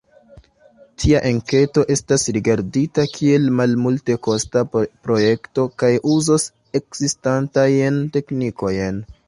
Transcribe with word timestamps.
Tia 1.01 1.19
enketo 1.31 1.83
estas 1.95 2.25
rigardita 2.37 3.05
kiel 3.19 3.45
malmultekosta 3.59 4.65
projekto 4.79 5.69
kaj 5.83 5.93
uzos 6.15 6.49
ekzistantajn 6.83 8.05
teknikojn. 8.17 9.03